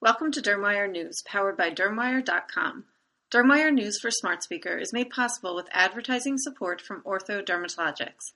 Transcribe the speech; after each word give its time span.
Welcome 0.00 0.30
to 0.30 0.40
Dermwire 0.40 0.88
News, 0.88 1.24
powered 1.26 1.56
by 1.56 1.70
Dermwire.com. 1.70 2.84
Dermwire 3.32 3.74
News 3.74 3.98
for 4.00 4.12
Smart 4.12 4.44
Speaker 4.44 4.78
is 4.78 4.92
made 4.92 5.10
possible 5.10 5.56
with 5.56 5.66
advertising 5.72 6.36
support 6.38 6.80
from 6.80 7.02
Ortho 7.02 7.44
Dermatologics. 7.44 8.32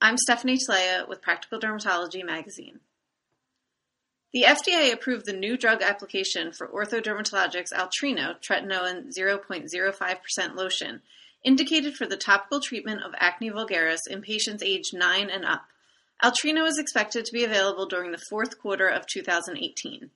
I'm 0.00 0.16
Stephanie 0.18 0.58
Tlea 0.58 1.08
with 1.08 1.22
Practical 1.22 1.60
Dermatology 1.60 2.26
Magazine. 2.26 2.80
The 4.32 4.42
FDA 4.42 4.92
approved 4.92 5.26
the 5.26 5.32
new 5.32 5.56
drug 5.56 5.82
application 5.82 6.50
for 6.50 6.66
Ortho 6.66 7.00
Dermatologics 7.00 7.72
Altreno 7.72 8.34
tretinoin 8.42 9.12
0.05% 9.16 10.56
lotion, 10.56 11.00
indicated 11.44 11.94
for 11.94 12.06
the 12.06 12.16
topical 12.16 12.58
treatment 12.58 13.04
of 13.04 13.14
acne 13.20 13.50
vulgaris 13.50 14.00
in 14.10 14.20
patients 14.20 14.64
aged 14.64 14.92
9 14.92 15.30
and 15.30 15.44
up. 15.44 15.66
Altreno 16.20 16.66
is 16.66 16.76
expected 16.76 17.24
to 17.24 17.32
be 17.32 17.44
available 17.44 17.86
during 17.86 18.10
the 18.10 18.24
fourth 18.28 18.58
quarter 18.58 18.88
of 18.88 19.06
2018. 19.06 20.10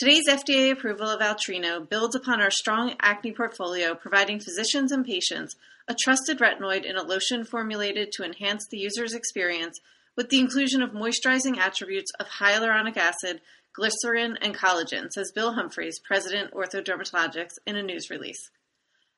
Today's 0.00 0.28
FDA 0.30 0.72
approval 0.72 1.10
of 1.10 1.20
Altreno 1.20 1.86
builds 1.86 2.14
upon 2.14 2.40
our 2.40 2.50
strong 2.50 2.94
acne 3.02 3.32
portfolio, 3.32 3.94
providing 3.94 4.40
physicians 4.40 4.92
and 4.92 5.04
patients 5.04 5.56
a 5.88 5.94
trusted 5.94 6.38
retinoid 6.38 6.86
in 6.86 6.96
a 6.96 7.02
lotion 7.02 7.44
formulated 7.44 8.10
to 8.12 8.24
enhance 8.24 8.66
the 8.66 8.78
user's 8.78 9.12
experience 9.12 9.78
with 10.16 10.30
the 10.30 10.40
inclusion 10.40 10.80
of 10.80 10.92
moisturizing 10.92 11.58
attributes 11.58 12.10
of 12.18 12.26
hyaluronic 12.40 12.96
acid, 12.96 13.42
glycerin, 13.74 14.38
and 14.40 14.54
collagen, 14.54 15.10
says 15.10 15.32
Bill 15.34 15.52
Humphries, 15.52 16.00
President, 16.02 16.50
Ortho 16.54 16.82
Dermatologics, 16.82 17.58
in 17.66 17.76
a 17.76 17.82
news 17.82 18.08
release. 18.08 18.50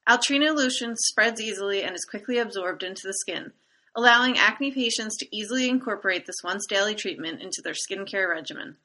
Altreno 0.08 0.52
lotion 0.52 0.96
spreads 0.96 1.40
easily 1.40 1.84
and 1.84 1.94
is 1.94 2.04
quickly 2.10 2.38
absorbed 2.38 2.82
into 2.82 3.02
the 3.04 3.14
skin, 3.14 3.52
allowing 3.94 4.36
acne 4.36 4.72
patients 4.72 5.16
to 5.18 5.28
easily 5.30 5.68
incorporate 5.68 6.26
this 6.26 6.42
once 6.42 6.66
daily 6.68 6.96
treatment 6.96 7.40
into 7.40 7.62
their 7.62 7.72
skincare 7.72 8.28
regimen. 8.28 8.78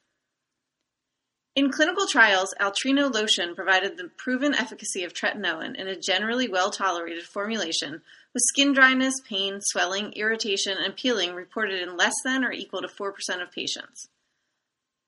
In 1.57 1.71
clinical 1.71 2.05
trials, 2.05 2.53
Altreno 2.61 3.11
lotion 3.11 3.55
provided 3.55 3.97
the 3.97 4.11
proven 4.15 4.53
efficacy 4.53 5.03
of 5.03 5.11
tretinoin 5.11 5.75
in 5.75 5.87
a 5.87 5.99
generally 5.99 6.47
well-tolerated 6.47 7.23
formulation, 7.23 8.03
with 8.31 8.43
skin 8.49 8.73
dryness, 8.73 9.15
pain, 9.27 9.59
swelling, 9.61 10.13
irritation, 10.13 10.77
and 10.77 10.95
peeling 10.95 11.33
reported 11.33 11.81
in 11.81 11.97
less 11.97 12.13
than 12.23 12.45
or 12.45 12.51
equal 12.51 12.83
to 12.83 12.87
4% 12.87 13.09
of 13.41 13.51
patients. 13.51 14.07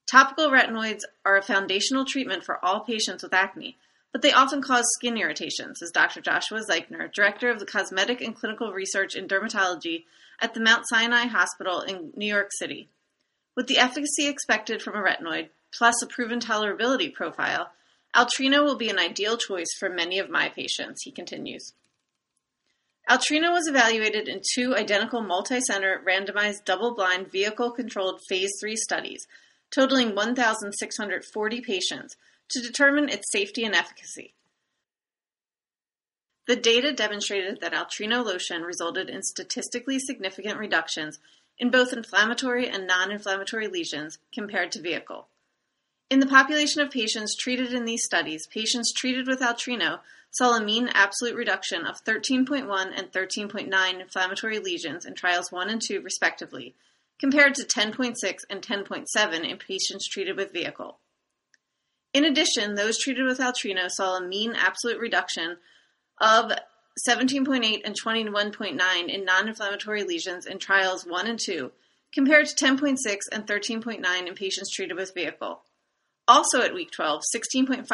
Topical 0.09 0.49
retinoids 0.49 1.01
are 1.23 1.37
a 1.37 1.43
foundational 1.43 2.03
treatment 2.03 2.43
for 2.43 2.57
all 2.65 2.79
patients 2.79 3.21
with 3.21 3.31
acne, 3.31 3.77
but 4.11 4.23
they 4.23 4.33
often 4.33 4.63
cause 4.63 4.85
skin 4.95 5.17
irritation, 5.17 5.75
says 5.75 5.91
Dr. 5.93 6.19
Joshua 6.19 6.61
Zeichner, 6.67 7.13
director 7.13 7.51
of 7.51 7.59
the 7.59 7.67
Cosmetic 7.67 8.21
and 8.21 8.35
Clinical 8.35 8.73
Research 8.73 9.13
in 9.13 9.27
Dermatology 9.27 10.05
at 10.41 10.55
the 10.55 10.61
Mount 10.61 10.89
Sinai 10.89 11.27
Hospital 11.27 11.81
in 11.81 12.11
New 12.15 12.25
York 12.25 12.49
City. 12.53 12.89
With 13.55 13.67
the 13.67 13.77
efficacy 13.77 14.27
expected 14.27 14.81
from 14.81 14.95
a 14.95 15.03
retinoid, 15.03 15.49
plus 15.75 16.01
a 16.01 16.07
proven 16.07 16.39
tolerability 16.39 17.13
profile, 17.13 17.71
Altreno 18.15 18.63
will 18.63 18.75
be 18.77 18.89
an 18.89 18.99
ideal 18.99 19.37
choice 19.37 19.69
for 19.79 19.89
many 19.89 20.17
of 20.19 20.29
my 20.29 20.49
patients, 20.49 21.03
he 21.03 21.11
continues. 21.11 21.73
Altreno 23.09 23.51
was 23.51 23.67
evaluated 23.67 24.27
in 24.27 24.41
two 24.53 24.75
identical 24.75 25.21
multi-center 25.21 26.01
randomized 26.07 26.65
double-blind 26.65 27.31
vehicle-controlled 27.31 28.21
phase 28.29 28.51
3 28.59 28.75
studies, 28.75 29.27
totaling 29.71 30.15
1,640 30.15 31.61
patients, 31.61 32.15
to 32.49 32.61
determine 32.61 33.09
its 33.09 33.31
safety 33.31 33.63
and 33.63 33.75
efficacy. 33.75 34.33
The 36.47 36.55
data 36.55 36.91
demonstrated 36.91 37.61
that 37.61 37.73
Altreno 37.73 38.25
lotion 38.25 38.63
resulted 38.63 39.07
in 39.09 39.21
statistically 39.21 39.99
significant 39.99 40.57
reductions 40.57 41.19
in 41.59 41.69
both 41.69 41.93
inflammatory 41.93 42.67
and 42.67 42.87
non-inflammatory 42.87 43.67
lesions 43.67 44.17
compared 44.33 44.71
to 44.71 44.81
vehicle. 44.81 45.27
In 46.09 46.19
the 46.19 46.25
population 46.25 46.81
of 46.81 46.89
patients 46.89 47.35
treated 47.35 47.71
in 47.71 47.85
these 47.85 48.03
studies, 48.03 48.47
patients 48.47 48.91
treated 48.91 49.27
with 49.27 49.41
Altreno 49.41 49.99
saw 50.31 50.57
a 50.57 50.63
mean 50.63 50.89
absolute 50.93 51.35
reduction 51.35 51.85
of 51.85 52.03
13.1 52.03 52.91
and 52.97 53.11
13.9 53.11 54.01
inflammatory 54.01 54.57
lesions 54.57 55.05
in 55.05 55.13
trials 55.13 55.51
1 55.51 55.69
and 55.69 55.79
2 55.79 56.01
respectively, 56.01 56.73
compared 57.19 57.53
to 57.55 57.63
10.6 57.63 58.15
and 58.49 58.61
10.7 58.63 59.49
in 59.49 59.57
patients 59.57 60.07
treated 60.07 60.35
with 60.35 60.51
vehicle. 60.51 60.97
In 62.11 62.25
addition, 62.25 62.73
those 62.73 62.97
treated 62.97 63.25
with 63.25 63.39
Altreno 63.39 63.87
saw 63.87 64.17
a 64.17 64.21
mean 64.21 64.53
absolute 64.55 64.99
reduction 64.99 65.57
of 66.19 66.51
17.8 67.07 67.81
and 67.85 67.95
21.9 67.95 69.07
in 69.07 69.25
non-inflammatory 69.25 70.03
lesions 70.03 70.47
in 70.47 70.57
trials 70.57 71.05
1 71.05 71.27
and 71.27 71.39
2, 71.39 71.71
compared 72.11 72.47
to 72.47 72.65
10.6 72.65 72.97
and 73.31 73.45
13.9 73.45 74.27
in 74.27 74.33
patients 74.33 74.71
treated 74.71 74.97
with 74.97 75.13
vehicle. 75.13 75.61
Also 76.29 76.61
at 76.61 76.75
week 76.75 76.91
12, 76.91 77.23
16.5% 77.35 77.87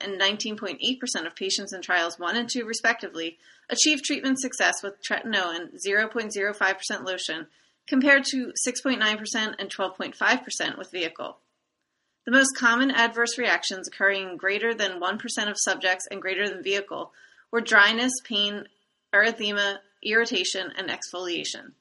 and 0.00 0.20
19.8% 0.20 1.26
of 1.26 1.34
patients 1.34 1.72
in 1.72 1.82
trials 1.82 2.20
1 2.20 2.36
and 2.36 2.48
2 2.48 2.64
respectively 2.64 3.36
achieved 3.68 4.04
treatment 4.04 4.40
success 4.40 4.80
with 4.80 5.02
tretinoin 5.02 5.70
0.05% 5.84 7.04
lotion 7.04 7.48
compared 7.88 8.22
to 8.26 8.52
6.9% 8.64 9.54
and 9.58 9.74
12.5% 9.74 10.78
with 10.78 10.92
vehicle. 10.92 11.38
The 12.24 12.30
most 12.30 12.56
common 12.56 12.92
adverse 12.92 13.36
reactions 13.38 13.88
occurring 13.88 14.30
in 14.30 14.36
greater 14.36 14.72
than 14.72 15.00
1% 15.00 15.50
of 15.50 15.56
subjects 15.58 16.06
and 16.12 16.22
greater 16.22 16.48
than 16.48 16.62
vehicle 16.62 17.12
were 17.50 17.60
dryness, 17.60 18.12
pain, 18.22 18.68
erythema, 19.12 19.78
irritation, 20.00 20.72
and 20.78 20.90
exfoliation. 20.90 21.72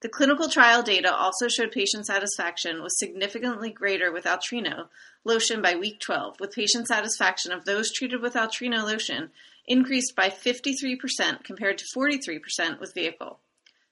The 0.00 0.08
clinical 0.08 0.48
trial 0.48 0.82
data 0.82 1.14
also 1.14 1.48
showed 1.48 1.72
patient 1.72 2.06
satisfaction 2.06 2.82
was 2.82 2.98
significantly 2.98 3.70
greater 3.70 4.10
with 4.10 4.24
Altreno 4.24 4.88
lotion 5.24 5.60
by 5.60 5.76
week 5.76 6.00
12, 6.00 6.40
with 6.40 6.54
patient 6.54 6.88
satisfaction 6.88 7.52
of 7.52 7.66
those 7.66 7.92
treated 7.92 8.22
with 8.22 8.32
Altreno 8.32 8.82
lotion 8.82 9.30
increased 9.66 10.16
by 10.16 10.30
53% 10.30 11.44
compared 11.44 11.76
to 11.78 11.84
43% 11.94 12.80
with 12.80 12.94
vehicle. 12.94 13.40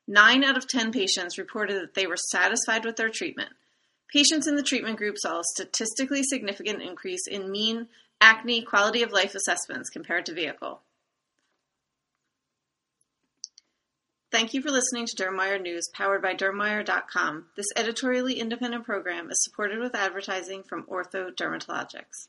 9 0.07 0.43
out 0.45 0.57
of 0.57 0.67
10 0.67 0.93
patients 0.93 1.37
reported 1.37 1.83
that 1.83 1.93
they 1.93 2.07
were 2.07 2.17
satisfied 2.17 2.87
with 2.87 2.97
their 2.97 3.11
treatment. 3.11 3.51
Patients 4.11 4.47
in 4.47 4.57
the 4.57 4.63
treatment 4.63 4.97
group 4.97 5.17
saw 5.19 5.41
a 5.41 5.45
statistically 5.45 6.23
significant 6.23 6.81
increase 6.81 7.27
in 7.29 7.51
mean 7.51 7.89
acne 8.19 8.63
quality 8.63 9.03
of 9.03 9.13
life 9.13 9.35
assessments 9.35 9.91
compared 9.91 10.25
to 10.25 10.33
vehicle. 10.33 10.81
Thank 14.31 14.53
you 14.53 14.61
for 14.61 14.71
listening 14.71 15.07
to 15.07 15.17
Dermwire 15.17 15.61
News, 15.61 15.89
powered 15.95 16.21
by 16.21 16.35
Dermwire.com. 16.35 17.47
This 17.57 17.69
editorially 17.77 18.39
independent 18.39 18.85
program 18.85 19.31
is 19.31 19.43
supported 19.43 19.79
with 19.79 19.95
advertising 19.95 20.65
from 20.69 20.85
Ortho 20.85 21.35
Dermatologics. 21.35 22.29